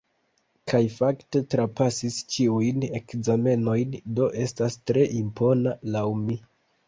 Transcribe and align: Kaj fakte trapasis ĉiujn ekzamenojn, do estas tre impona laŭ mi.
Kaj 0.69 0.79
fakte 0.93 1.41
trapasis 1.53 2.17
ĉiujn 2.35 2.87
ekzamenojn, 3.01 3.93
do 4.21 4.29
estas 4.45 4.79
tre 4.93 5.05
impona 5.23 5.75
laŭ 5.97 6.05
mi. 6.23 6.39